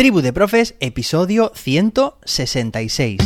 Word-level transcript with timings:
Tribu 0.00 0.22
de 0.22 0.32
Profes, 0.32 0.76
episodio 0.80 1.52
166. 1.54 3.20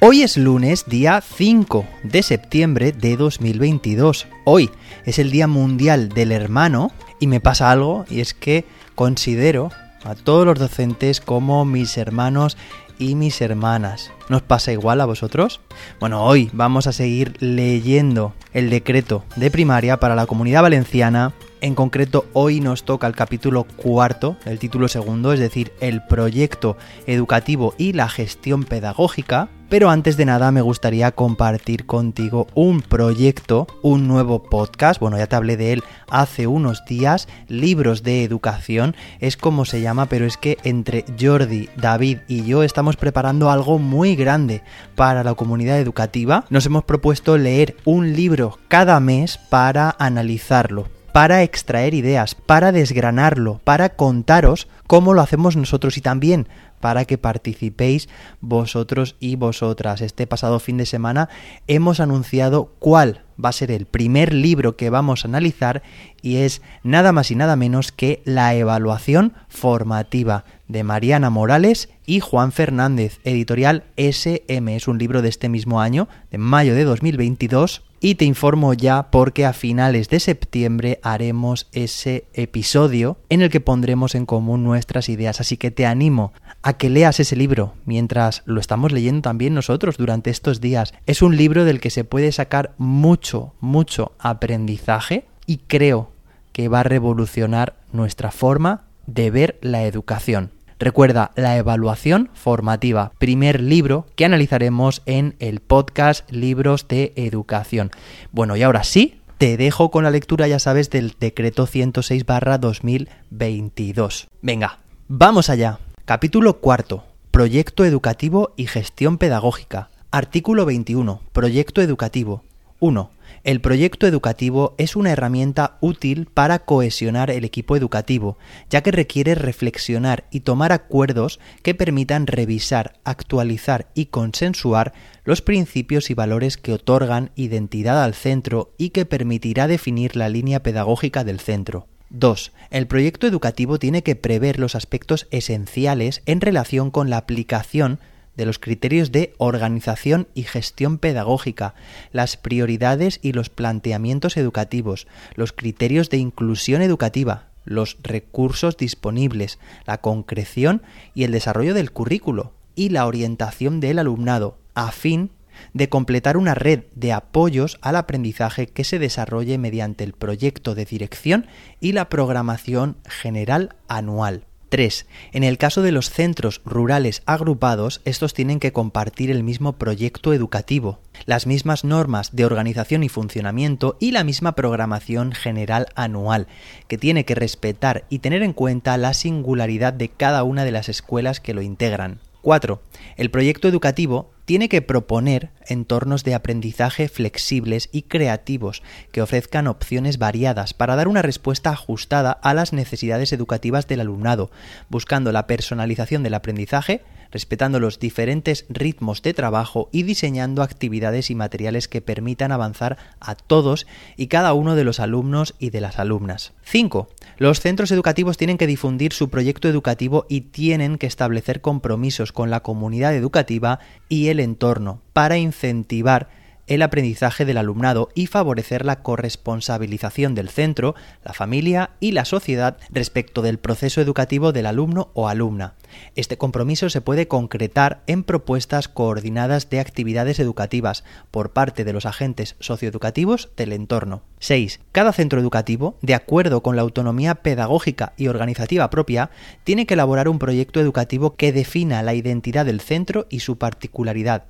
Hoy 0.00 0.20
es 0.20 0.36
lunes, 0.36 0.84
día 0.86 1.22
5 1.22 1.86
de 2.02 2.22
septiembre 2.22 2.92
de 2.92 3.16
2022. 3.16 4.26
Hoy 4.44 4.70
es 5.06 5.18
el 5.18 5.30
Día 5.30 5.46
Mundial 5.46 6.10
del 6.10 6.32
Hermano 6.32 6.92
y 7.18 7.28
me 7.28 7.40
pasa 7.40 7.70
algo 7.70 8.04
y 8.10 8.20
es 8.20 8.34
que 8.34 8.66
considero 8.94 9.70
a 10.04 10.14
todos 10.14 10.46
los 10.46 10.58
docentes 10.58 11.20
como 11.20 11.64
mis 11.64 11.96
hermanos 11.96 12.56
y 12.98 13.14
mis 13.14 13.40
hermanas. 13.40 14.10
¿Nos 14.28 14.42
pasa 14.42 14.72
igual 14.72 15.00
a 15.00 15.06
vosotros? 15.06 15.60
Bueno, 16.00 16.24
hoy 16.24 16.50
vamos 16.52 16.86
a 16.86 16.92
seguir 16.92 17.36
leyendo 17.40 18.34
el 18.52 18.70
decreto 18.70 19.24
de 19.36 19.50
primaria 19.50 19.98
para 19.98 20.14
la 20.14 20.26
comunidad 20.26 20.62
valenciana. 20.62 21.32
En 21.60 21.74
concreto, 21.74 22.26
hoy 22.32 22.60
nos 22.60 22.84
toca 22.84 23.06
el 23.06 23.14
capítulo 23.14 23.64
cuarto, 23.64 24.36
el 24.44 24.58
título 24.58 24.88
segundo, 24.88 25.32
es 25.32 25.40
decir, 25.40 25.72
el 25.80 26.04
proyecto 26.04 26.76
educativo 27.06 27.74
y 27.78 27.92
la 27.92 28.08
gestión 28.08 28.64
pedagógica. 28.64 29.48
Pero 29.72 29.88
antes 29.88 30.18
de 30.18 30.26
nada 30.26 30.52
me 30.52 30.60
gustaría 30.60 31.12
compartir 31.12 31.86
contigo 31.86 32.46
un 32.54 32.82
proyecto, 32.82 33.66
un 33.80 34.06
nuevo 34.06 34.42
podcast, 34.42 35.00
bueno 35.00 35.16
ya 35.16 35.28
te 35.28 35.34
hablé 35.34 35.56
de 35.56 35.72
él 35.72 35.82
hace 36.10 36.46
unos 36.46 36.84
días, 36.84 37.26
Libros 37.48 38.02
de 38.02 38.22
Educación, 38.22 38.94
es 39.18 39.38
como 39.38 39.64
se 39.64 39.80
llama, 39.80 40.10
pero 40.10 40.26
es 40.26 40.36
que 40.36 40.58
entre 40.62 41.06
Jordi, 41.18 41.70
David 41.74 42.18
y 42.28 42.44
yo 42.44 42.64
estamos 42.64 42.96
preparando 42.96 43.50
algo 43.50 43.78
muy 43.78 44.14
grande 44.14 44.60
para 44.94 45.24
la 45.24 45.32
comunidad 45.32 45.78
educativa. 45.78 46.44
Nos 46.50 46.66
hemos 46.66 46.84
propuesto 46.84 47.38
leer 47.38 47.74
un 47.86 48.12
libro 48.12 48.58
cada 48.68 49.00
mes 49.00 49.38
para 49.38 49.96
analizarlo 49.98 50.86
para 51.12 51.42
extraer 51.42 51.94
ideas, 51.94 52.34
para 52.34 52.72
desgranarlo, 52.72 53.60
para 53.64 53.90
contaros 53.90 54.68
cómo 54.86 55.14
lo 55.14 55.20
hacemos 55.20 55.56
nosotros 55.56 55.96
y 55.98 56.00
también 56.00 56.48
para 56.80 57.04
que 57.04 57.16
participéis 57.16 58.08
vosotros 58.40 59.14
y 59.20 59.36
vosotras. 59.36 60.00
Este 60.00 60.26
pasado 60.26 60.58
fin 60.58 60.78
de 60.78 60.86
semana 60.86 61.28
hemos 61.68 62.00
anunciado 62.00 62.72
cuál 62.80 63.24
va 63.42 63.50
a 63.50 63.52
ser 63.52 63.70
el 63.70 63.86
primer 63.86 64.32
libro 64.32 64.76
que 64.76 64.90
vamos 64.90 65.24
a 65.24 65.28
analizar 65.28 65.82
y 66.22 66.38
es 66.38 66.60
nada 66.82 67.12
más 67.12 67.30
y 67.30 67.36
nada 67.36 67.56
menos 67.56 67.92
que 67.92 68.20
La 68.24 68.54
evaluación 68.54 69.34
formativa 69.48 70.44
de 70.66 70.82
Mariana 70.82 71.30
Morales 71.30 71.88
y 72.04 72.20
Juan 72.20 72.50
Fernández, 72.50 73.20
editorial 73.22 73.84
SM. 73.96 74.74
Es 74.74 74.88
un 74.88 74.98
libro 74.98 75.22
de 75.22 75.28
este 75.28 75.48
mismo 75.48 75.80
año, 75.80 76.08
de 76.30 76.38
mayo 76.38 76.74
de 76.74 76.84
2022 76.84 77.84
y 78.02 78.16
te 78.16 78.24
informo 78.24 78.74
ya 78.74 79.10
porque 79.12 79.46
a 79.46 79.52
finales 79.52 80.08
de 80.08 80.18
septiembre 80.18 80.98
haremos 81.04 81.68
ese 81.70 82.24
episodio 82.34 83.16
en 83.28 83.42
el 83.42 83.48
que 83.48 83.60
pondremos 83.60 84.16
en 84.16 84.26
común 84.26 84.64
nuestras 84.64 85.08
ideas. 85.08 85.40
Así 85.40 85.56
que 85.56 85.70
te 85.70 85.86
animo 85.86 86.32
a 86.62 86.72
que 86.72 86.90
leas 86.90 87.20
ese 87.20 87.36
libro 87.36 87.74
mientras 87.86 88.42
lo 88.44 88.60
estamos 88.60 88.90
leyendo 88.90 89.22
también 89.22 89.54
nosotros 89.54 89.98
durante 89.98 90.30
estos 90.30 90.60
días. 90.60 90.94
Es 91.06 91.22
un 91.22 91.36
libro 91.36 91.64
del 91.64 91.78
que 91.78 91.90
se 91.90 92.02
puede 92.02 92.32
sacar 92.32 92.74
mucho, 92.76 93.54
mucho 93.60 94.12
aprendizaje 94.18 95.26
y 95.46 95.58
creo 95.58 96.10
que 96.52 96.66
va 96.66 96.80
a 96.80 96.84
revolucionar 96.84 97.76
nuestra 97.92 98.32
forma 98.32 98.82
de 99.06 99.30
ver 99.30 99.58
la 99.62 99.84
educación. 99.84 100.50
Recuerda 100.82 101.30
la 101.36 101.56
evaluación 101.56 102.28
formativa, 102.34 103.12
primer 103.18 103.60
libro 103.60 104.04
que 104.16 104.24
analizaremos 104.24 105.02
en 105.06 105.36
el 105.38 105.60
podcast 105.60 106.28
Libros 106.28 106.88
de 106.88 107.12
Educación. 107.14 107.92
Bueno, 108.32 108.56
y 108.56 108.64
ahora 108.64 108.82
sí, 108.82 109.20
te 109.38 109.56
dejo 109.56 109.92
con 109.92 110.02
la 110.02 110.10
lectura, 110.10 110.48
ya 110.48 110.58
sabes, 110.58 110.90
del 110.90 111.14
decreto 111.20 111.66
106 111.66 112.26
barra 112.26 112.58
2022. 112.58 114.26
Venga, 114.40 114.80
vamos 115.06 115.50
allá. 115.50 115.78
Capítulo 116.04 116.54
cuarto. 116.58 117.04
Proyecto 117.30 117.84
educativo 117.84 118.52
y 118.56 118.66
gestión 118.66 119.18
pedagógica. 119.18 119.88
Artículo 120.10 120.66
21. 120.66 121.20
Proyecto 121.32 121.80
educativo. 121.80 122.42
1. 122.80 123.08
El 123.44 123.60
proyecto 123.60 124.06
educativo 124.06 124.76
es 124.78 124.94
una 124.94 125.10
herramienta 125.10 125.76
útil 125.80 126.26
para 126.32 126.60
cohesionar 126.60 127.28
el 127.28 127.44
equipo 127.44 127.76
educativo, 127.76 128.38
ya 128.70 128.82
que 128.82 128.92
requiere 128.92 129.34
reflexionar 129.34 130.28
y 130.30 130.40
tomar 130.40 130.70
acuerdos 130.70 131.40
que 131.62 131.74
permitan 131.74 132.28
revisar, 132.28 133.00
actualizar 133.02 133.88
y 133.94 134.06
consensuar 134.06 134.92
los 135.24 135.42
principios 135.42 136.08
y 136.10 136.14
valores 136.14 136.56
que 136.56 136.72
otorgan 136.72 137.32
identidad 137.34 138.04
al 138.04 138.14
centro 138.14 138.74
y 138.78 138.90
que 138.90 139.06
permitirá 139.06 139.66
definir 139.66 140.14
la 140.14 140.28
línea 140.28 140.62
pedagógica 140.62 141.24
del 141.24 141.40
centro. 141.40 141.88
2. 142.10 142.52
El 142.70 142.86
proyecto 142.86 143.26
educativo 143.26 143.80
tiene 143.80 144.04
que 144.04 144.14
prever 144.14 144.60
los 144.60 144.76
aspectos 144.76 145.26
esenciales 145.32 146.22
en 146.26 146.40
relación 146.40 146.92
con 146.92 147.10
la 147.10 147.16
aplicación 147.16 147.98
de 148.36 148.46
los 148.46 148.58
criterios 148.58 149.12
de 149.12 149.34
organización 149.38 150.28
y 150.34 150.44
gestión 150.44 150.98
pedagógica, 150.98 151.74
las 152.12 152.36
prioridades 152.36 153.18
y 153.22 153.32
los 153.32 153.50
planteamientos 153.50 154.36
educativos, 154.36 155.06
los 155.34 155.52
criterios 155.52 156.10
de 156.10 156.18
inclusión 156.18 156.82
educativa, 156.82 157.48
los 157.64 157.96
recursos 158.02 158.76
disponibles, 158.76 159.58
la 159.86 159.98
concreción 159.98 160.82
y 161.14 161.24
el 161.24 161.32
desarrollo 161.32 161.74
del 161.74 161.92
currículo 161.92 162.52
y 162.74 162.88
la 162.88 163.06
orientación 163.06 163.80
del 163.80 163.98
alumnado, 163.98 164.56
a 164.74 164.90
fin 164.92 165.30
de 165.74 165.88
completar 165.88 166.36
una 166.36 166.54
red 166.54 166.84
de 166.94 167.12
apoyos 167.12 167.78
al 167.82 167.96
aprendizaje 167.96 168.66
que 168.66 168.84
se 168.84 168.98
desarrolle 168.98 169.58
mediante 169.58 170.04
el 170.04 170.12
proyecto 170.12 170.74
de 170.74 170.86
dirección 170.86 171.46
y 171.80 171.92
la 171.92 172.08
programación 172.08 172.96
general 173.04 173.76
anual. 173.88 174.46
3. 174.72 175.06
En 175.32 175.44
el 175.44 175.58
caso 175.58 175.82
de 175.82 175.92
los 175.92 176.08
centros 176.08 176.62
rurales 176.64 177.22
agrupados, 177.26 178.00
estos 178.06 178.32
tienen 178.32 178.58
que 178.58 178.72
compartir 178.72 179.30
el 179.30 179.42
mismo 179.42 179.74
proyecto 179.74 180.32
educativo, 180.32 180.98
las 181.26 181.46
mismas 181.46 181.84
normas 181.84 182.34
de 182.34 182.46
organización 182.46 183.02
y 183.02 183.10
funcionamiento 183.10 183.98
y 184.00 184.12
la 184.12 184.24
misma 184.24 184.54
programación 184.54 185.32
general 185.32 185.88
anual, 185.94 186.46
que 186.88 186.96
tiene 186.96 187.26
que 187.26 187.34
respetar 187.34 188.06
y 188.08 188.20
tener 188.20 188.42
en 188.42 188.54
cuenta 188.54 188.96
la 188.96 189.12
singularidad 189.12 189.92
de 189.92 190.08
cada 190.08 190.42
una 190.42 190.64
de 190.64 190.70
las 190.70 190.88
escuelas 190.88 191.40
que 191.40 191.52
lo 191.52 191.60
integran. 191.60 192.20
4. 192.42 192.82
El 193.16 193.30
proyecto 193.30 193.68
educativo 193.68 194.32
tiene 194.44 194.68
que 194.68 194.82
proponer 194.82 195.50
entornos 195.66 196.24
de 196.24 196.34
aprendizaje 196.34 197.08
flexibles 197.08 197.88
y 197.92 198.02
creativos 198.02 198.82
que 199.12 199.22
ofrezcan 199.22 199.68
opciones 199.68 200.18
variadas 200.18 200.74
para 200.74 200.96
dar 200.96 201.08
una 201.08 201.22
respuesta 201.22 201.70
ajustada 201.70 202.32
a 202.32 202.52
las 202.52 202.72
necesidades 202.72 203.32
educativas 203.32 203.86
del 203.86 204.00
alumnado, 204.00 204.50
buscando 204.90 205.32
la 205.32 205.46
personalización 205.46 206.22
del 206.22 206.34
aprendizaje, 206.34 207.02
respetando 207.32 207.80
los 207.80 207.98
diferentes 207.98 208.66
ritmos 208.68 209.22
de 209.22 209.34
trabajo 209.34 209.88
y 209.90 210.04
diseñando 210.04 210.62
actividades 210.62 211.30
y 211.30 211.34
materiales 211.34 211.88
que 211.88 212.00
permitan 212.00 212.52
avanzar 212.52 212.98
a 213.20 213.34
todos 213.34 213.86
y 214.16 214.28
cada 214.28 214.52
uno 214.52 214.76
de 214.76 214.84
los 214.84 215.00
alumnos 215.00 215.54
y 215.58 215.70
de 215.70 215.80
las 215.80 215.98
alumnas. 215.98 216.52
5. 216.64 217.08
Los 217.38 217.60
centros 217.60 217.90
educativos 217.90 218.36
tienen 218.36 218.58
que 218.58 218.66
difundir 218.66 219.12
su 219.12 219.30
proyecto 219.30 219.68
educativo 219.68 220.26
y 220.28 220.42
tienen 220.42 220.98
que 220.98 221.06
establecer 221.06 221.60
compromisos 221.60 222.32
con 222.32 222.50
la 222.50 222.60
comunidad 222.60 223.14
educativa 223.14 223.80
y 224.08 224.28
el 224.28 224.38
entorno 224.38 225.00
para 225.12 225.38
incentivar 225.38 226.41
el 226.66 226.82
aprendizaje 226.82 227.44
del 227.44 227.58
alumnado 227.58 228.08
y 228.14 228.26
favorecer 228.26 228.84
la 228.84 229.02
corresponsabilización 229.02 230.34
del 230.34 230.48
centro, 230.48 230.94
la 231.24 231.32
familia 231.32 231.90
y 232.00 232.12
la 232.12 232.24
sociedad 232.24 232.76
respecto 232.90 233.42
del 233.42 233.58
proceso 233.58 234.00
educativo 234.00 234.52
del 234.52 234.66
alumno 234.66 235.10
o 235.14 235.28
alumna. 235.28 235.74
Este 236.14 236.38
compromiso 236.38 236.88
se 236.88 237.00
puede 237.00 237.28
concretar 237.28 238.02
en 238.06 238.24
propuestas 238.24 238.88
coordinadas 238.88 239.68
de 239.68 239.80
actividades 239.80 240.38
educativas 240.38 241.04
por 241.30 241.52
parte 241.52 241.84
de 241.84 241.92
los 241.92 242.06
agentes 242.06 242.56
socioeducativos 242.60 243.50
del 243.56 243.72
entorno. 243.72 244.22
6. 244.38 244.80
Cada 244.92 245.12
centro 245.12 245.40
educativo, 245.40 245.96
de 246.02 246.14
acuerdo 246.14 246.62
con 246.62 246.76
la 246.76 246.82
autonomía 246.82 247.36
pedagógica 247.36 248.12
y 248.16 248.28
organizativa 248.28 248.90
propia, 248.90 249.30
tiene 249.64 249.86
que 249.86 249.94
elaborar 249.94 250.28
un 250.28 250.38
proyecto 250.38 250.80
educativo 250.80 251.36
que 251.36 251.52
defina 251.52 252.02
la 252.02 252.14
identidad 252.14 252.66
del 252.66 252.80
centro 252.80 253.26
y 253.30 253.40
su 253.40 253.58
particularidad. 253.58 254.44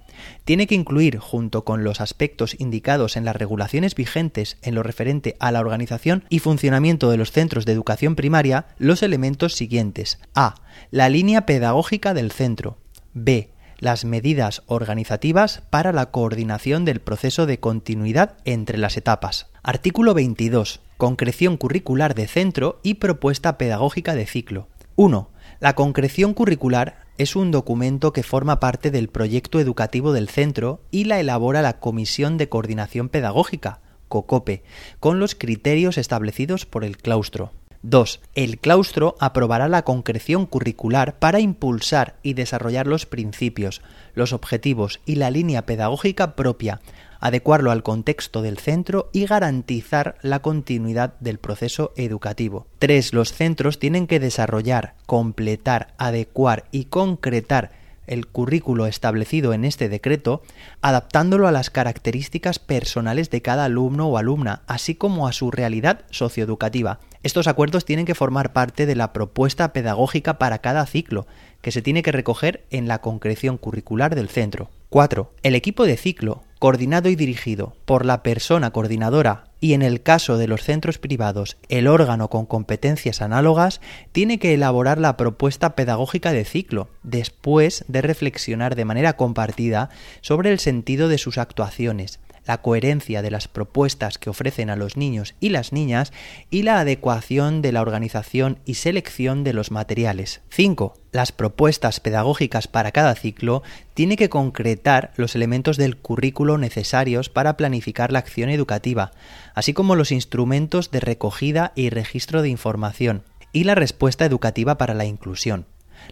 Tiene 0.44 0.66
que 0.66 0.74
incluir, 0.74 1.18
junto 1.18 1.64
con 1.64 1.84
los 1.84 2.00
aspectos 2.02 2.54
indicados 2.58 3.16
en 3.16 3.24
las 3.24 3.34
regulaciones 3.34 3.94
vigentes 3.94 4.58
en 4.60 4.74
lo 4.74 4.82
referente 4.82 5.36
a 5.40 5.50
la 5.50 5.60
organización 5.60 6.24
y 6.28 6.40
funcionamiento 6.40 7.10
de 7.10 7.16
los 7.16 7.32
centros 7.32 7.64
de 7.64 7.72
educación 7.72 8.16
primaria, 8.16 8.66
los 8.76 9.02
elementos 9.02 9.54
siguientes. 9.54 10.18
A. 10.34 10.56
La 10.90 11.08
línea 11.08 11.46
pedagógica 11.46 12.12
del 12.12 12.30
centro. 12.30 12.76
B. 13.14 13.50
Las 13.78 14.04
medidas 14.04 14.62
organizativas 14.66 15.62
para 15.70 15.92
la 15.92 16.10
coordinación 16.10 16.84
del 16.84 17.00
proceso 17.00 17.46
de 17.46 17.58
continuidad 17.58 18.36
entre 18.44 18.78
las 18.78 18.96
etapas. 18.96 19.48
Artículo 19.62 20.14
22. 20.14 20.80
Concreción 20.98 21.56
curricular 21.56 22.14
de 22.14 22.28
centro 22.28 22.78
y 22.82 22.94
propuesta 22.94 23.58
pedagógica 23.58 24.14
de 24.14 24.26
ciclo. 24.26 24.68
1. 24.96 25.30
La 25.60 25.74
concreción 25.74 26.34
curricular 26.34 27.01
es 27.18 27.36
un 27.36 27.50
documento 27.50 28.12
que 28.12 28.22
forma 28.22 28.60
parte 28.60 28.90
del 28.90 29.08
proyecto 29.08 29.60
educativo 29.60 30.12
del 30.12 30.28
centro 30.28 30.80
y 30.90 31.04
la 31.04 31.20
elabora 31.20 31.62
la 31.62 31.78
Comisión 31.78 32.38
de 32.38 32.48
Coordinación 32.48 33.08
Pedagógica, 33.08 33.80
COCOPE, 34.08 34.62
con 35.00 35.18
los 35.18 35.34
criterios 35.34 35.98
establecidos 35.98 36.66
por 36.66 36.84
el 36.84 36.96
claustro. 36.96 37.52
2. 37.82 38.20
El 38.34 38.58
claustro 38.58 39.16
aprobará 39.18 39.68
la 39.68 39.82
concreción 39.82 40.46
curricular 40.46 41.18
para 41.18 41.40
impulsar 41.40 42.14
y 42.22 42.34
desarrollar 42.34 42.86
los 42.86 43.06
principios, 43.06 43.82
los 44.14 44.32
objetivos 44.32 45.00
y 45.04 45.16
la 45.16 45.30
línea 45.30 45.66
pedagógica 45.66 46.36
propia, 46.36 46.80
adecuarlo 47.18 47.70
al 47.70 47.82
contexto 47.82 48.42
del 48.42 48.58
centro 48.58 49.08
y 49.12 49.26
garantizar 49.26 50.16
la 50.22 50.40
continuidad 50.42 51.14
del 51.20 51.38
proceso 51.38 51.92
educativo. 51.96 52.66
3. 52.78 53.14
Los 53.14 53.32
centros 53.32 53.78
tienen 53.78 54.06
que 54.06 54.20
desarrollar, 54.20 54.94
completar, 55.06 55.94
adecuar 55.98 56.64
y 56.70 56.84
concretar 56.86 57.70
el 58.06 58.26
currículo 58.26 58.86
establecido 58.86 59.52
en 59.52 59.64
este 59.64 59.88
decreto, 59.88 60.42
adaptándolo 60.82 61.46
a 61.46 61.52
las 61.52 61.70
características 61.70 62.58
personales 62.58 63.30
de 63.30 63.42
cada 63.42 63.64
alumno 63.64 64.08
o 64.08 64.18
alumna, 64.18 64.62
así 64.66 64.94
como 64.94 65.28
a 65.28 65.32
su 65.32 65.50
realidad 65.50 66.00
socioeducativa. 66.10 66.98
Estos 67.22 67.46
acuerdos 67.46 67.84
tienen 67.84 68.04
que 68.04 68.16
formar 68.16 68.52
parte 68.52 68.84
de 68.84 68.96
la 68.96 69.12
propuesta 69.12 69.72
pedagógica 69.72 70.38
para 70.38 70.58
cada 70.58 70.84
ciclo, 70.86 71.26
que 71.60 71.70
se 71.70 71.82
tiene 71.82 72.02
que 72.02 72.10
recoger 72.10 72.64
en 72.70 72.88
la 72.88 73.00
concreción 73.00 73.58
curricular 73.58 74.14
del 74.14 74.28
centro. 74.28 74.70
4. 74.88 75.32
El 75.42 75.54
equipo 75.54 75.86
de 75.86 75.96
ciclo 75.96 76.42
coordinado 76.58 77.08
y 77.08 77.16
dirigido 77.16 77.74
por 77.86 78.04
la 78.04 78.22
persona 78.22 78.70
coordinadora 78.70 79.46
y 79.58 79.72
en 79.72 79.82
el 79.82 80.02
caso 80.02 80.38
de 80.38 80.46
los 80.46 80.62
centros 80.62 80.98
privados 80.98 81.56
el 81.68 81.88
órgano 81.88 82.28
con 82.28 82.46
competencias 82.46 83.20
análogas, 83.20 83.80
tiene 84.12 84.38
que 84.38 84.54
elaborar 84.54 84.98
la 84.98 85.16
propuesta 85.16 85.74
pedagógica 85.74 86.32
de 86.32 86.44
ciclo, 86.44 86.88
después 87.02 87.84
de 87.88 88.02
reflexionar 88.02 88.76
de 88.76 88.84
manera 88.84 89.16
compartida 89.16 89.90
sobre 90.20 90.52
el 90.52 90.60
sentido 90.60 91.08
de 91.08 91.18
sus 91.18 91.38
actuaciones, 91.38 92.20
la 92.46 92.62
coherencia 92.62 93.22
de 93.22 93.30
las 93.30 93.48
propuestas 93.48 94.18
que 94.18 94.30
ofrecen 94.30 94.70
a 94.70 94.76
los 94.76 94.96
niños 94.96 95.34
y 95.40 95.50
las 95.50 95.72
niñas 95.72 96.12
y 96.50 96.62
la 96.62 96.80
adecuación 96.80 97.62
de 97.62 97.72
la 97.72 97.82
organización 97.82 98.58
y 98.64 98.74
selección 98.74 99.44
de 99.44 99.52
los 99.52 99.70
materiales. 99.70 100.40
5. 100.50 100.94
Las 101.12 101.32
propuestas 101.32 102.00
pedagógicas 102.00 102.68
para 102.68 102.92
cada 102.92 103.14
ciclo 103.14 103.62
tiene 103.94 104.16
que 104.16 104.28
concretar 104.28 105.12
los 105.16 105.34
elementos 105.34 105.76
del 105.76 105.96
currículo 105.96 106.58
necesarios 106.58 107.28
para 107.28 107.56
planificar 107.56 108.12
la 108.12 108.20
acción 108.20 108.50
educativa, 108.50 109.12
así 109.54 109.72
como 109.72 109.94
los 109.94 110.12
instrumentos 110.12 110.90
de 110.90 111.00
recogida 111.00 111.72
y 111.74 111.90
registro 111.90 112.42
de 112.42 112.48
información 112.48 113.22
y 113.52 113.64
la 113.64 113.74
respuesta 113.74 114.24
educativa 114.24 114.78
para 114.78 114.94
la 114.94 115.04
inclusión. 115.04 115.66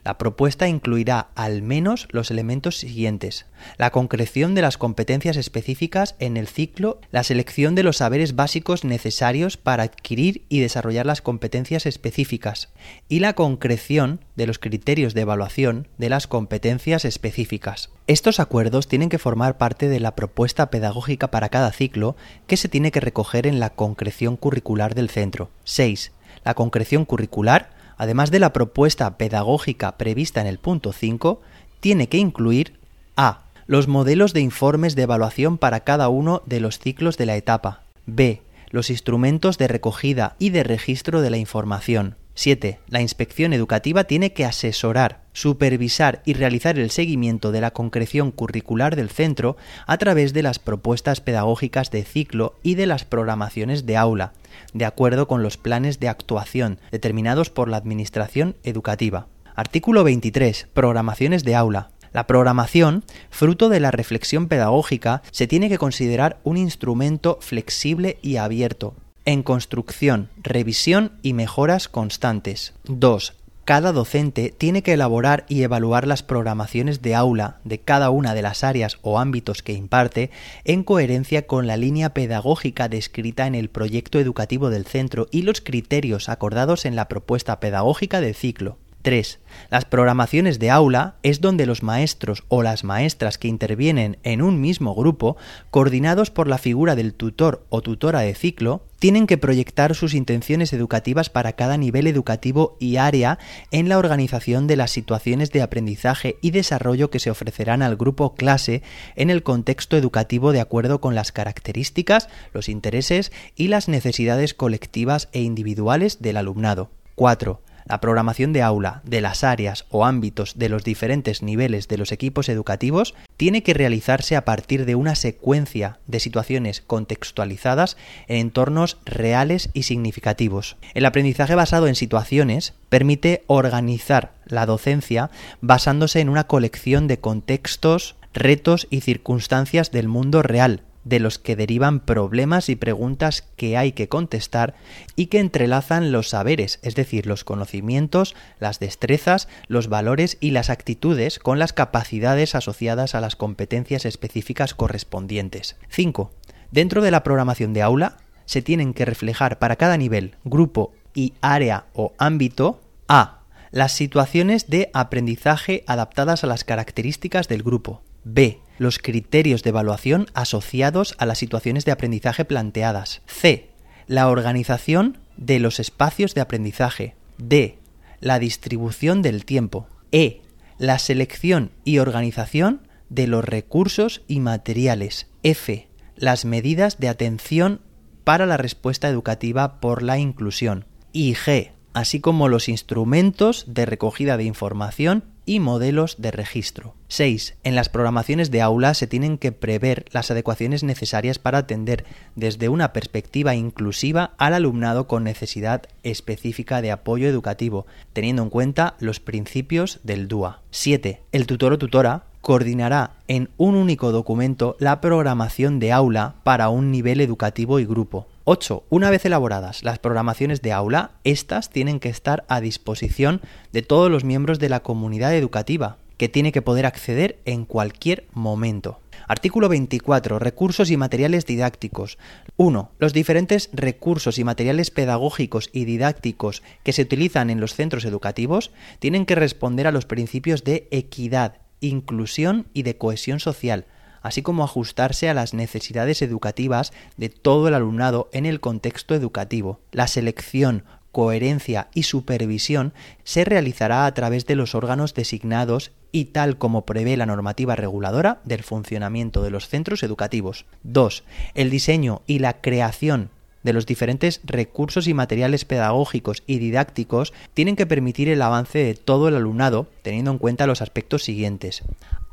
La 0.05 0.19
propuesta 0.19 0.69
incluirá 0.69 1.29
al 1.35 1.63
menos 1.63 2.09
los 2.11 2.31
elementos 2.31 2.77
siguientes. 2.77 3.47
La 3.77 3.91
concreción 3.91 4.55
de 4.55 4.63
las 4.63 4.79
competencias 4.79 5.37
específicas 5.37 6.15
en 6.19 6.37
el 6.37 6.49
ciclo, 6.49 7.01
la 7.11 7.23
selección 7.25 7.75
de 7.75 7.83
los 7.83 7.99
saberes 7.99 8.35
básicos 8.35 8.85
necesarios 8.85 9.57
para 9.57 9.83
adquirir 9.83 10.45
y 10.49 10.61
desarrollar 10.61 11.07
las 11.07 11.23
competencias 11.23 11.87
específicas 11.87 12.71
y 13.09 13.21
la 13.21 13.35
concreción 13.35 14.21
de 14.37 14.47
los 14.47 14.59
criterios 14.59 15.15
de 15.15 15.23
evaluación 15.23 15.89
de 15.99 16.09
las 16.09 16.27
competencias 16.27 17.05
específicas. 17.05 17.91
Estos 18.07 18.41
acuerdos 18.41 18.89
tienen 18.89 19.09
que 19.09 19.19
formar 19.19 19.59
parte 19.59 19.89
de 19.89 20.01
la 20.01 20.15
propuesta 20.17 20.71
pedagógica 20.71 21.31
para 21.31 21.49
cada 21.49 21.73
ciclo 21.73 22.17
que 22.47 22.57
se 22.57 22.69
tiene 22.69 22.91
que 22.91 23.01
recoger 23.01 23.47
en 23.47 23.61
la 23.61 23.71
concreción 23.71 24.37
curricular 24.37 24.95
del 24.95 25.11
centro. 25.11 25.51
6. 25.65 26.13
La 26.45 26.55
concreción 26.55 27.05
curricular 27.05 27.80
además 28.00 28.31
de 28.31 28.38
la 28.38 28.55
propuesta 28.55 29.19
pedagógica 29.19 29.99
prevista 29.99 30.41
en 30.41 30.47
el 30.47 30.56
punto 30.58 30.94
5, 30.94 31.43
tiene 31.81 32.08
que 32.08 32.17
incluir 32.17 32.79
a. 33.14 33.43
los 33.67 33.88
modelos 33.88 34.32
de 34.32 34.41
informes 34.41 34.97
de 34.97 35.02
evaluación 35.02 35.58
para 35.58 35.81
cada 35.81 36.08
uno 36.08 36.41
de 36.47 36.61
los 36.61 36.79
ciclos 36.79 37.19
de 37.19 37.26
la 37.26 37.37
etapa, 37.37 37.82
b. 38.06 38.41
los 38.70 38.88
instrumentos 38.88 39.58
de 39.58 39.69
recogida 39.69 40.35
y 40.38 40.49
de 40.49 40.62
registro 40.62 41.20
de 41.20 41.29
la 41.29 41.37
información, 41.37 42.17
7. 42.41 42.81
La 42.89 43.03
inspección 43.03 43.53
educativa 43.53 44.05
tiene 44.05 44.33
que 44.33 44.47
asesorar, 44.47 45.21
supervisar 45.35 46.23
y 46.25 46.33
realizar 46.33 46.79
el 46.79 46.91
seguimiento 46.91 47.53
de 47.53 47.61
la 47.61 47.73
concreción 47.73 48.31
curricular 48.31 48.97
del 48.97 49.11
centro 49.11 49.59
a 49.87 49.99
través 49.99 50.33
de 50.33 50.43
las 50.43 50.59
propuestas 50.59 51.21
pedagógicas 51.21 51.91
de 51.91 52.03
ciclo 52.03 52.59
y 52.63 52.77
de 52.77 52.87
las 52.87 53.05
programaciones 53.05 53.85
de 53.85 53.99
aula, 53.99 54.33
de 54.73 54.87
acuerdo 54.87 55.29
con 55.29 55.43
los 55.43 55.59
planes 55.59 56.01
de 56.01 56.09
actuación 56.09 56.81
determinados 56.91 57.51
por 57.51 57.69
la 57.69 57.77
Administración 57.77 58.57
Educativa. 58.63 59.27
Artículo 59.55 60.03
23. 60.03 60.69
Programaciones 60.73 61.45
de 61.45 61.57
aula. 61.57 61.91
La 62.15 62.27
programación, 62.27 63.05
fruto 63.29 63.69
de 63.69 63.81
la 63.81 63.91
reflexión 63.91 64.49
pedagógica, 64.49 65.21
se 65.31 65.47
tiene 65.47 65.69
que 65.69 65.77
considerar 65.77 66.41
un 66.43 66.57
instrumento 66.57 67.37
flexible 67.43 68.17
y 68.23 68.37
abierto, 68.37 68.95
en 69.25 69.43
construcción, 69.43 70.28
revisión 70.43 71.12
y 71.22 71.32
mejoras 71.32 71.88
constantes. 71.88 72.75
2. 72.84 73.34
Cada 73.64 73.93
docente 73.93 74.52
tiene 74.56 74.82
que 74.82 74.94
elaborar 74.94 75.44
y 75.49 75.62
evaluar 75.62 76.06
las 76.06 76.25
programaciones 76.25 77.02
de 77.02 77.14
aula 77.14 77.61
de 77.64 77.78
cada 77.78 78.11
una 78.11 78.34
de 78.34 78.43
las 78.43 78.64
áreas 78.64 78.99
o 79.02 79.20
ámbitos 79.20 79.62
que 79.62 79.75
imparte 79.75 80.31
en 80.64 80.82
coherencia 80.82 81.46
con 81.46 81.67
la 81.67 81.76
línea 81.76 82.12
pedagógica 82.12 82.88
descrita 82.88 83.46
en 83.46 83.55
el 83.55 83.69
proyecto 83.69 84.19
educativo 84.19 84.70
del 84.70 84.87
centro 84.87 85.28
y 85.31 85.43
los 85.43 85.61
criterios 85.61 86.28
acordados 86.28 86.84
en 86.84 86.96
la 86.96 87.06
propuesta 87.06 87.61
pedagógica 87.61 88.20
del 88.20 88.34
ciclo. 88.34 88.76
3. 89.02 89.41
Las 89.70 89.85
programaciones 89.85 90.58
de 90.58 90.70
aula 90.70 91.17
es 91.23 91.41
donde 91.41 91.67
los 91.67 91.82
maestros 91.82 92.44
o 92.49 92.62
las 92.62 92.85
maestras 92.85 93.38
que 93.38 93.49
intervienen 93.49 94.19
en 94.23 94.43
un 94.43 94.61
mismo 94.61 94.94
grupo, 94.94 95.37
coordinados 95.70 96.31
por 96.31 96.49
la 96.49 96.58
figura 96.58 96.97
del 96.97 97.14
tutor 97.14 97.64
o 97.69 97.82
tutora 97.82 98.20
de 98.20 98.35
ciclo, 98.35 98.82
tienen 98.99 99.26
que 99.26 99.38
proyectar 99.38 99.94
sus 99.94 100.12
intenciones 100.12 100.73
educativas 100.73 101.31
para 101.31 101.55
cada 101.55 101.79
nivel 101.79 102.06
educativo 102.06 102.76
y 102.79 102.97
área 102.97 103.38
en 103.70 103.88
la 103.88 103.99
organización 103.99 104.67
de 104.67 104.76
las 104.76 104.91
situaciones 104.91 105.50
de 105.53 105.62
aprendizaje 105.62 106.37
y 106.43 106.50
desarrollo 106.50 107.11
que 107.11 107.19
se 107.19 107.31
ofrecerán 107.31 107.82
al 107.82 107.96
grupo 107.96 108.35
clase 108.35 108.82
en 109.17 109.31
el 109.31 109.43
contexto 109.43 109.96
educativo 109.96 110.53
de 110.53 110.61
acuerdo 110.61 111.00
con 111.00 111.14
las 111.14 111.32
características, 111.32 112.29
los 112.53 112.69
intereses 112.69 113.32
y 113.56 113.69
las 113.69 113.88
necesidades 113.88 114.53
colectivas 114.53 115.29
e 115.32 115.41
individuales 115.41 116.20
del 116.20 116.37
alumnado. 116.37 116.91
4. 117.14 117.61
La 117.91 118.01
programación 118.01 118.53
de 118.53 118.63
aula 118.63 119.03
de 119.05 119.21
las 119.21 119.43
áreas 119.43 119.85
o 119.91 120.05
ámbitos 120.05 120.57
de 120.57 120.69
los 120.69 120.85
diferentes 120.85 121.43
niveles 121.43 121.89
de 121.89 121.99
los 121.99 122.13
equipos 122.13 122.49
educativos 122.49 123.17
tiene 123.37 123.65
que 123.65 123.75
realizarse 123.75 124.37
a 124.37 124.44
partir 124.44 124.85
de 124.85 124.94
una 124.94 125.17
secuencia 125.17 125.99
de 126.06 126.20
situaciones 126.20 126.82
contextualizadas 126.82 127.97
en 128.29 128.37
entornos 128.37 128.99
reales 129.05 129.70
y 129.75 129.82
significativos. 129.82 130.77
El 130.94 131.05
aprendizaje 131.05 131.56
basado 131.56 131.89
en 131.89 131.97
situaciones 131.97 132.75
permite 132.91 133.43
organizar 133.49 134.35
la 134.47 134.67
docencia 134.67 135.32
basándose 135.61 136.20
en 136.20 136.29
una 136.29 136.44
colección 136.44 137.09
de 137.09 137.19
contextos, 137.19 138.15
retos 138.32 138.87
y 138.91 139.01
circunstancias 139.01 139.91
del 139.91 140.06
mundo 140.06 140.44
real, 140.44 140.85
de 141.05 141.21
los 141.21 141.39
que 141.39 141.57
derivan 141.57 142.01
problemas 142.01 142.69
y 142.69 142.77
preguntas 142.77 143.45
que 143.57 143.77
hay 143.77 143.93
que 143.93 144.09
contestar 144.09 144.75
y 145.17 145.27
que 145.27 145.39
entrelazan 145.39 146.13
los 146.13 146.29
saberes, 146.29 146.79
es 146.83 146.95
decir, 146.95 147.27
los 147.27 147.45
conocimientos, 147.45 148.35
las 148.59 148.81
destrezas, 148.81 149.49
los 149.67 149.89
valores 149.89 150.37
y 150.41 150.51
las 150.51 150.71
actitudes 150.71 151.39
con 151.39 151.59
las 151.59 151.73
capacidades 151.73 152.55
asociadas 152.55 153.15
a 153.15 153.21
las 153.21 153.37
competencias 153.37 154.05
específicas 154.05 154.75
correspondientes. 154.75 155.77
5. 155.89 156.31
Dentro 156.71 157.03
de 157.03 157.11
la 157.11 157.23
programación 157.23 157.73
de 157.73 157.83
aula 157.83 158.19
se 158.45 158.63
tienen 158.63 158.95
que 158.95 159.05
reflejar 159.05 159.59
para 159.59 159.77
cada 159.77 159.97
nivel, 159.97 160.37
grupo 160.45 160.93
y 161.15 161.35
área 161.41 161.87
o 161.95 162.13
ámbito 162.19 162.81
a. 163.09 163.39
Las 163.73 163.93
situaciones 163.93 164.69
de 164.69 164.91
aprendizaje 164.93 165.85
adaptadas 165.87 166.43
a 166.43 166.49
las 166.49 166.65
características 166.65 167.47
del 167.47 167.63
grupo. 167.63 168.03
B 168.25 168.61
los 168.81 168.99
criterios 168.99 169.63
de 169.63 169.69
evaluación 169.69 170.27
asociados 170.32 171.15
a 171.19 171.27
las 171.27 171.37
situaciones 171.37 171.84
de 171.84 171.93
aprendizaje 171.93 172.46
planteadas. 172.46 173.20
C. 173.27 173.69
La 174.06 174.27
organización 174.27 175.19
de 175.37 175.58
los 175.58 175.81
espacios 175.81 176.34
de 176.34 176.41
aprendizaje. 176.41 177.15
D. 177.37 177.77
La 178.20 178.39
distribución 178.39 179.20
del 179.20 179.44
tiempo. 179.44 179.87
E. 180.13 180.41
La 180.79 180.99
selección 180.99 181.72
y 181.84 181.99
organización 181.99 182.89
de 183.10 183.27
los 183.27 183.44
recursos 183.44 184.22
y 184.27 184.41
materiales. 184.41 185.27
F. 185.43 185.87
Las 186.17 186.46
medidas 186.46 186.99
de 186.99 187.10
atención 187.10 187.82
para 188.25 188.46
la 188.46 188.56
respuesta 188.56 189.10
educativa 189.10 189.79
por 189.81 190.03
la 190.03 190.17
inclusión. 190.19 190.87
Y 191.13 191.34
G. 191.34 191.72
Así 191.93 192.20
como 192.20 192.49
los 192.49 192.70
instrumentos 192.70 193.67
de 193.67 193.84
recogida 193.84 194.39
de 194.39 194.44
información 194.44 195.25
y 195.47 195.61
modelos 195.61 196.17
de 196.19 196.31
registro. 196.31 196.94
6. 197.09 197.56
En 197.65 197.75
las 197.75 197.89
programaciones 197.89 198.51
de 198.51 198.63
aula 198.63 198.94
se 198.94 199.06
tienen 199.06 199.39
que 199.39 199.53
prever 199.53 200.05
las 200.13 200.31
adecuaciones 200.31 200.85
necesarias 200.85 201.39
para 201.39 201.59
atender 201.59 202.05
desde 202.37 202.69
una 202.69 202.93
perspectiva 202.93 203.55
inclusiva 203.55 204.32
al 204.39 204.55
alumnado 204.55 205.06
con 205.06 205.25
necesidad 205.25 205.82
específica 206.03 206.82
de 206.82 206.93
apoyo 206.93 207.29
educativo, 207.29 207.87
teniendo 208.13 208.43
en 208.43 208.51
cuenta 208.51 208.94
los 209.01 209.20
principios 209.20 210.01
del 210.03 210.29
DUA. 210.29 210.63
7. 210.70 211.20
El 211.32 211.47
tutor 211.47 211.73
o 211.73 211.79
tutora 211.79 212.25
coordinará 212.41 213.17
en 213.29 213.51
un 213.56 213.75
único 213.75 214.13
documento 214.13 214.77
la 214.79 215.01
programación 215.01 215.79
de 215.79 215.93
aula 215.93 216.37
para 216.43 216.69
un 216.69 216.91
nivel 216.91 217.20
educativo 217.20 217.79
y 217.79 217.85
grupo. 217.85 218.27
8. 218.53 218.83
Una 218.91 219.11
vez 219.11 219.25
elaboradas 219.25 219.85
las 219.85 220.01
programaciones 220.01 220.61
de 220.61 220.73
aula, 220.73 221.13
estas 221.23 221.71
tienen 221.71 222.01
que 222.01 222.09
estar 222.09 222.45
a 222.49 222.61
disposición 222.61 223.43
de 223.73 223.83
todos 223.83 224.11
los 224.11 224.25
miembros 224.25 224.59
de 224.59 224.69
la 224.69 224.81
comunidad 224.81 225.37
educativa, 225.37 225.99
que 226.17 226.29
tiene 226.29 226.51
que 226.51 226.61
poder 226.61 226.85
acceder 226.85 227.39
en 227.45 227.65
cualquier 227.65 228.27
momento. 228.33 228.99
Artículo 229.29 229.69
24. 229.69 230.41
Recursos 230.41 230.91
y 230.91 230.97
materiales 230.97 231.47
didácticos. 231.47 232.19
1. 232.57 232.91
Los 232.99 233.13
diferentes 233.13 233.71
recursos 233.73 234.37
y 234.37 234.43
materiales 234.43 234.91
pedagógicos 234.91 235.71
y 235.73 235.85
didácticos 235.85 236.65
que 236.83 236.93
se 236.93 237.03
utilizan 237.03 237.51
en 237.51 237.61
los 237.61 237.77
centros 237.77 238.05
educativos 238.05 238.73
tienen 238.99 239.27
que 239.27 239.37
responder 239.37 239.87
a 239.87 239.93
los 239.93 240.07
principios 240.07 240.65
de 240.65 240.89
equidad, 240.91 241.59
inclusión 241.79 242.67
y 242.75 242.83
de 242.83 242.97
cohesión 242.97 243.39
social, 243.39 243.87
así 244.22 244.43
como 244.43 244.65
ajustarse 244.65 245.29
a 245.29 245.34
las 245.34 245.55
necesidades 245.55 246.22
educativas 246.22 246.93
de 247.17 247.29
todo 247.29 247.69
el 247.69 247.74
alumnado 247.74 248.29
en 248.32 248.46
el 248.46 248.60
contexto 248.60 249.15
educativo. 249.15 249.81
La 249.93 250.06
selección, 250.06 250.84
coherencia 251.12 251.89
y 251.94 252.05
supervisión 252.05 252.93
se 253.24 253.44
realizará 253.44 254.06
a 254.06 254.15
través 254.15 254.46
de 254.46 254.56
los 254.56 254.74
órganos 254.74 255.15
designados 255.15 255.93
y 256.12 256.27
tal 256.27 256.58
como 256.58 256.86
prevé 256.86 257.17
la 257.17 257.27
normativa 257.27 257.77
reguladora 257.77 258.41
del 258.44 258.62
funcionamiento 258.62 259.43
de 259.43 259.50
los 259.50 259.69
centros 259.69 260.03
educativos. 260.03 260.67
2. 260.82 261.24
El 261.55 261.70
diseño 261.70 262.22
y 262.27 262.39
la 262.41 262.60
creación 262.60 263.31
de 263.62 263.72
los 263.72 263.86
diferentes 263.86 264.41
recursos 264.44 265.06
y 265.06 265.15
materiales 265.15 265.65
pedagógicos 265.65 266.43
y 266.46 266.58
didácticos 266.58 267.32
tienen 267.55 267.77
que 267.77 267.86
permitir 267.86 268.29
el 268.29 268.43
avance 268.43 268.79
de 268.79 268.94
todo 268.94 269.29
el 269.29 269.36
alumnado 269.36 269.86
teniendo 270.03 270.31
en 270.31 270.39
cuenta 270.39 270.67
los 270.67 270.82
aspectos 270.82 271.24
siguientes. 271.24 271.82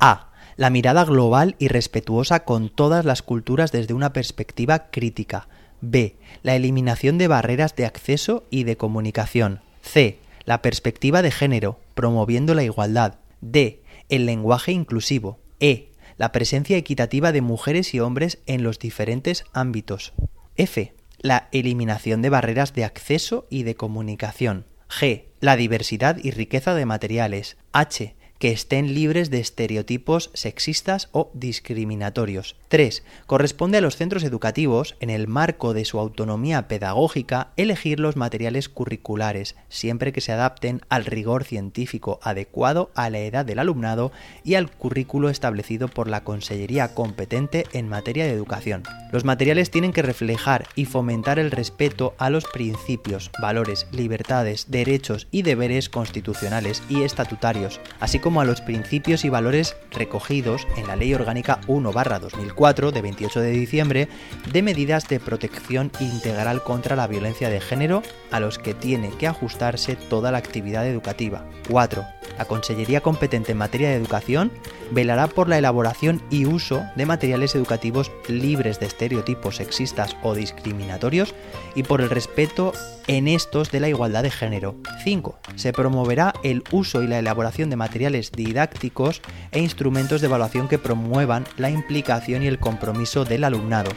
A. 0.00 0.30
La 0.58 0.70
mirada 0.70 1.04
global 1.04 1.54
y 1.60 1.68
respetuosa 1.68 2.40
con 2.44 2.68
todas 2.68 3.04
las 3.04 3.22
culturas 3.22 3.70
desde 3.70 3.94
una 3.94 4.12
perspectiva 4.12 4.90
crítica. 4.90 5.46
B. 5.80 6.16
La 6.42 6.56
eliminación 6.56 7.16
de 7.16 7.28
barreras 7.28 7.76
de 7.76 7.86
acceso 7.86 8.44
y 8.50 8.64
de 8.64 8.76
comunicación. 8.76 9.60
C. 9.82 10.18
La 10.44 10.60
perspectiva 10.60 11.22
de 11.22 11.30
género, 11.30 11.78
promoviendo 11.94 12.54
la 12.54 12.64
igualdad. 12.64 13.20
D. 13.40 13.84
El 14.08 14.26
lenguaje 14.26 14.72
inclusivo. 14.72 15.38
E. 15.60 15.92
La 16.16 16.32
presencia 16.32 16.76
equitativa 16.76 17.30
de 17.30 17.40
mujeres 17.40 17.94
y 17.94 18.00
hombres 18.00 18.38
en 18.46 18.64
los 18.64 18.80
diferentes 18.80 19.44
ámbitos. 19.52 20.12
F 20.56 20.92
la 21.20 21.48
eliminación 21.52 22.20
de 22.20 22.30
barreras 22.30 22.74
de 22.74 22.84
acceso 22.84 23.46
y 23.48 23.62
de 23.62 23.76
comunicación. 23.76 24.66
G. 24.88 25.26
La 25.38 25.54
diversidad 25.54 26.16
y 26.20 26.32
riqueza 26.32 26.74
de 26.74 26.84
materiales. 26.84 27.58
H 27.72 28.16
que 28.38 28.52
estén 28.52 28.94
libres 28.94 29.30
de 29.30 29.40
estereotipos 29.40 30.30
sexistas 30.32 31.08
o 31.12 31.30
discriminatorios. 31.34 32.56
3. 32.68 33.02
Corresponde 33.26 33.78
a 33.78 33.80
los 33.80 33.96
centros 33.96 34.22
educativos, 34.22 34.96
en 35.00 35.10
el 35.10 35.26
marco 35.26 35.74
de 35.74 35.84
su 35.84 35.98
autonomía 35.98 36.68
pedagógica, 36.68 37.48
elegir 37.56 37.98
los 37.98 38.16
materiales 38.16 38.68
curriculares, 38.68 39.56
siempre 39.68 40.12
que 40.12 40.20
se 40.20 40.32
adapten 40.32 40.82
al 40.88 41.04
rigor 41.04 41.44
científico 41.44 42.20
adecuado 42.22 42.90
a 42.94 43.10
la 43.10 43.18
edad 43.20 43.44
del 43.44 43.58
alumnado 43.58 44.12
y 44.44 44.54
al 44.54 44.70
currículo 44.70 45.30
establecido 45.30 45.88
por 45.88 46.08
la 46.08 46.22
Consellería 46.24 46.94
competente 46.94 47.64
en 47.72 47.88
materia 47.88 48.26
de 48.26 48.32
educación. 48.32 48.82
Los 49.10 49.24
materiales 49.24 49.70
tienen 49.70 49.92
que 49.92 50.02
reflejar 50.02 50.68
y 50.74 50.84
fomentar 50.84 51.38
el 51.38 51.50
respeto 51.50 52.14
a 52.18 52.28
los 52.28 52.44
principios, 52.44 53.30
valores, 53.40 53.86
libertades, 53.90 54.70
derechos 54.70 55.26
y 55.30 55.42
deberes 55.42 55.88
constitucionales 55.88 56.82
y 56.90 57.02
estatutarios, 57.02 57.80
así 57.98 58.18
como 58.18 58.27
a 58.28 58.44
los 58.44 58.60
principios 58.60 59.24
y 59.24 59.30
valores 59.30 59.74
recogidos 59.90 60.66
en 60.76 60.86
la 60.86 60.96
Ley 60.96 61.14
Orgánica 61.14 61.60
1-2004 61.66 62.92
de 62.92 63.00
28 63.00 63.40
de 63.40 63.50
diciembre 63.50 64.08
de 64.52 64.62
medidas 64.62 65.08
de 65.08 65.18
protección 65.18 65.90
integral 65.98 66.62
contra 66.62 66.94
la 66.94 67.06
violencia 67.06 67.48
de 67.48 67.60
género 67.60 68.02
a 68.30 68.38
los 68.38 68.58
que 68.58 68.74
tiene 68.74 69.10
que 69.18 69.26
ajustarse 69.26 69.96
toda 69.96 70.30
la 70.30 70.38
actividad 70.38 70.86
educativa. 70.86 71.46
4. 71.70 72.04
La 72.36 72.44
Consellería 72.44 73.00
competente 73.00 73.52
en 73.52 73.58
materia 73.58 73.88
de 73.88 73.96
educación 73.96 74.52
velará 74.90 75.26
por 75.26 75.48
la 75.48 75.58
elaboración 75.58 76.22
y 76.30 76.44
uso 76.44 76.84
de 76.96 77.06
materiales 77.06 77.54
educativos 77.54 78.12
libres 78.28 78.78
de 78.78 78.86
estereotipos 78.86 79.56
sexistas 79.56 80.16
o 80.22 80.34
discriminatorios 80.34 81.34
y 81.74 81.82
por 81.82 82.00
el 82.00 82.10
respeto 82.10 82.72
en 83.06 83.26
estos 83.26 83.70
de 83.70 83.80
la 83.80 83.88
igualdad 83.88 84.22
de 84.22 84.30
género. 84.30 84.76
5. 85.02 85.38
Se 85.56 85.72
promoverá 85.72 86.34
el 86.42 86.62
uso 86.70 87.02
y 87.02 87.06
la 87.06 87.18
elaboración 87.18 87.70
de 87.70 87.76
materiales 87.76 88.17
didácticos 88.32 89.22
e 89.52 89.60
instrumentos 89.60 90.20
de 90.20 90.26
evaluación 90.26 90.68
que 90.68 90.78
promuevan 90.78 91.44
la 91.56 91.70
implicación 91.70 92.42
y 92.42 92.46
el 92.46 92.58
compromiso 92.58 93.24
del 93.24 93.44
alumnado. 93.44 93.90